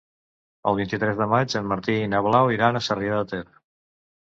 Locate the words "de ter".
3.23-3.45